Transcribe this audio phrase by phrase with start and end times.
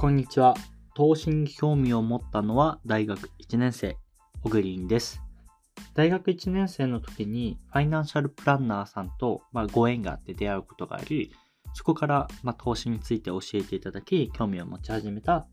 [0.00, 0.54] こんにちは。
[0.94, 3.96] 投資に興味を持ったのは大学1年生、
[4.44, 5.20] オグリンです。
[5.94, 11.32] 大学1年生の時にファイナンシャルプランナーさんと、まあ、ご縁があって出会うことがあり、
[11.74, 15.48] そこから、まあ、投資について教えていただき、興味を持ち始めた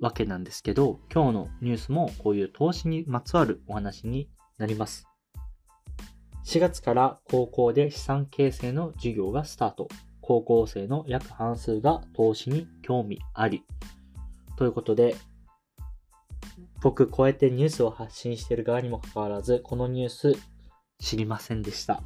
[0.00, 4.28] わけなんですけど、今日のニュースもこういう投資にまつわるお話に
[4.58, 5.08] なります。
[6.44, 9.88] 4月から高校で資産形成の授業がスタート。
[10.26, 13.62] 高校生の約半数が投資に興味あり。
[14.56, 15.16] ということで、
[16.82, 20.34] 僕、こうやってニュースを発信している側にもかかわらず、このニュース
[20.98, 22.02] 知りませんでした。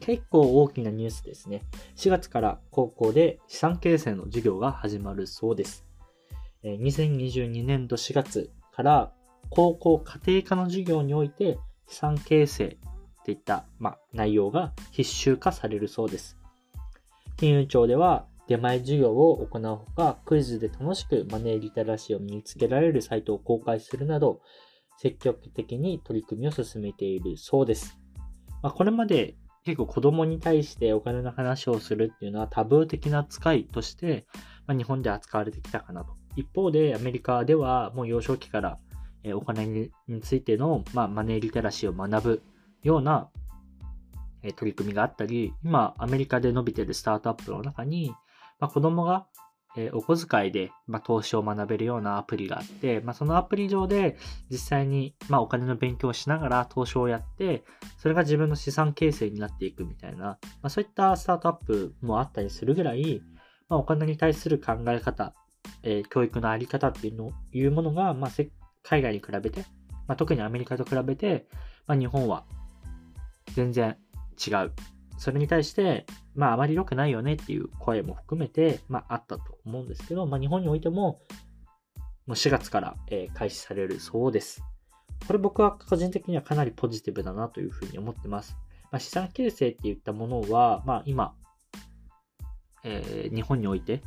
[0.00, 1.62] 結構大きなニュースですね。
[1.96, 5.86] 4月から高校で資産形成の授業が始まるそうです。
[6.64, 9.12] 2022年度4月から
[9.48, 11.58] 高校家庭科の授業において
[11.88, 12.76] 資産形成
[13.24, 16.41] といった、ま、内容が必修化されるそうです。
[17.42, 24.42] 金融庁では出前授業を行うほか、クイズで楽しくマネーリテラシーを身につけられるサイトを公開するなど、
[24.96, 27.98] 積極的に取り組みを進めているそうです。
[28.62, 29.34] まあ、これまで
[29.64, 34.24] 結構子供に対してお金の話をするっていうのはタブー的な扱いとして、
[34.68, 36.14] まあ、日本で扱われてきたかなと。
[36.36, 38.78] 一方でアメリカではもう幼少期から
[39.34, 42.42] お金についての、まあ、マネーリテラシーを学ぶ
[42.84, 43.30] ような
[44.56, 48.12] 取り組みがあったり、今アメリカで伸びてるスタートアップの中に、
[48.58, 49.26] まあ、子供が
[49.94, 54.18] お小遣いで、ま、投資を学べるようなアプリがあって、まあ、そのアプリ上で
[54.50, 57.64] 実際に、ま、お金の勉強をしながら投資をやって、
[57.96, 63.22] それが自分の資産形成になっていくみたいな、まあ、そういったスタートアップもあったりするぐらい、
[63.68, 65.32] ま、お金に対する考え方、
[65.82, 68.30] え、教育のあり方っていうのいうものが、まあ、
[68.82, 69.64] 海外に比べて、
[70.06, 71.46] ま、特にアメリカと比べて、
[71.86, 72.44] ま、日本は
[73.54, 73.96] 全然
[74.34, 74.72] 違う。
[75.18, 81.20] それに対して、まああまり良くないよねっていう声も含めて、まああったと思うんですけど、まあ日本においても、
[82.26, 84.62] もう4月から、えー、開始されるそうです。
[85.26, 88.56] これ僕は個人的にはかなりポジティブだなというふうに思ってます。
[88.90, 91.34] まあ、資産形成っていったものは、まあ今、
[92.84, 94.02] えー、日本において、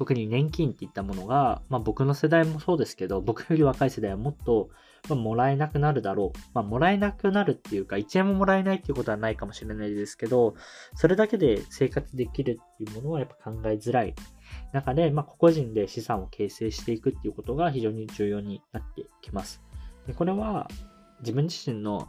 [0.00, 4.70] 特に年金っていったものが、まあ僕の世代もそうですけど、僕より若い世代はもっと、
[5.10, 6.38] まあ、もらえなくなるだろう。
[6.54, 10.54] まあもらえなくなるっていうか、1円ももらえないっていうことはないかもしれないですけど、
[10.94, 14.14] それだけで生活できるっていうものはやっぱ考えづらい
[14.72, 19.60] 中で、まあ個々人で資産を形成していくっていうことが非常に重要になってきます。
[20.06, 20.66] でこれは
[21.20, 22.08] 自分自身の、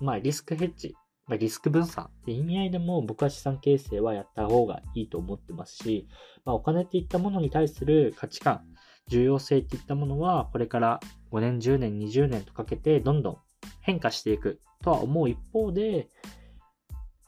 [0.00, 0.96] まあリスクヘッジ
[1.28, 6.08] ま、リスク分散って意味合いでも僕は資産形成はやった方がいいと思ってますし、
[6.44, 8.62] まあ、お金っていったものに対する価値観、
[9.08, 11.00] 重要性っていったものはこれから
[11.30, 13.38] 5年、10年、20年とかけてどんどん
[13.80, 16.08] 変化していくとは思う一方で、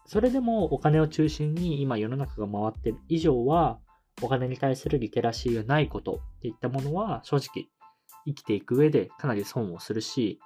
[0.07, 3.79] それでもお金を中心に今世の中が回ってる以上は、
[4.23, 7.69] お金に対するリテラシーがないことっていったものは正直
[8.27, 10.39] 生きていく上でかなり損をするし、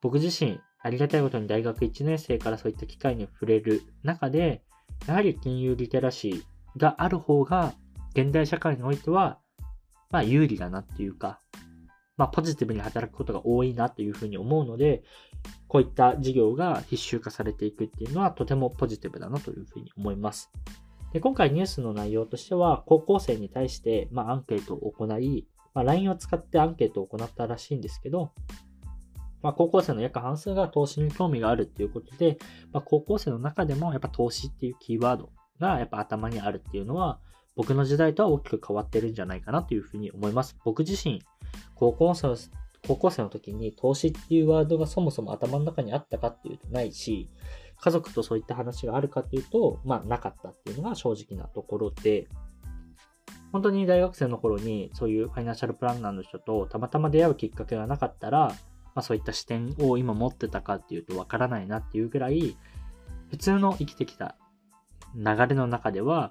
[0.00, 4.62] 僕自身ありがたいことに大学1年生からそういった機会に触れる中で、
[5.06, 7.74] やはり金融リテラシーがある方が、
[8.14, 9.38] 現代社会においては、
[10.10, 11.38] まあ有利だなっていうか、
[12.16, 15.02] まあポジティブに働くことが多いなというふうに思うので、
[15.68, 20.50] こういった事業が必修化されていくっていうのはとてもポジティブだなというふうに思います。
[21.12, 28.32] で今回ニュースの内容としては、高校生に対して、まあ、アンケートを行い、まあ、LINE を使ってアンケートを行ったらしいんですけど、
[29.42, 32.38] まあ、高校生の約半数が投資に興味があるっていうことで、
[32.72, 37.20] まあ、高校生の中でもやっぱ投資っていうキーワードがやっぱ頭にあるっていうのは、
[37.56, 40.56] 僕の時代とは大きく変わってるんじゃないかなというふうに思います。
[40.64, 41.20] 僕自身、
[41.74, 42.36] 高校生
[42.86, 47.28] 高校生の時に投資っていうワードがそもそも頭の中にあったかっていうとないし、
[47.80, 52.28] 家族とそういった話があるかっていうと、まあなかったっていうのが正直なところで、
[53.52, 58.54] 本当に大学生の頃にそういうファイナンシャルプランナーの人とたまたま出会うきっかけがなかったら、
[58.94, 62.56] まあ、そういった視点を今持ってたかっていうとわからないなっていうぐらい、
[63.30, 64.36] 普通の生きてきた
[65.14, 66.30] 流れの中では、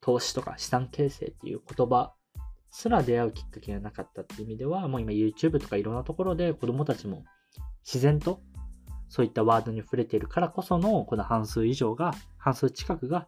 [0.00, 2.12] 投資とか資産形成っていう言葉
[2.70, 7.24] すら出会うきっかけがなかったっていう意味では、もう今 YouTube とかいろんなところで子供たちも
[7.84, 8.40] 自然と
[9.08, 13.26] そういったワードに触れているからこそのこの半数以上が、半数近くが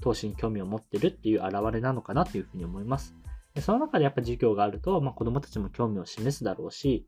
[0.00, 3.14] 投資に興味を持ってるっていう表れなのかなというふうに思います。
[3.60, 7.06] その中でやっぱ授業があると、まあ、子供たちも興味を示すだろうし、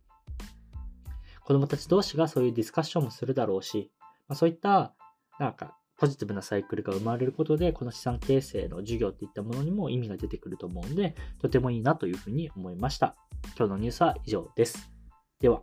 [1.50, 3.91] 子供たち同士がそういうディスカッションもするだろうし、
[4.29, 4.94] まあ、そういった、
[5.41, 13.17] なんか、ポジティブなサイクルが生まれることで、この資産形成の授業っていったものにも意味が出てくると思うんで、とてもいいなというふうに思いました。
[13.58, 14.93] 今日のニュースは以上です。
[15.41, 15.62] では。